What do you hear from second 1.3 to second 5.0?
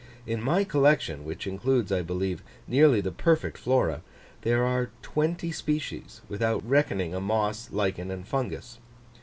includes, I believe, nearly the perfect Flora, there are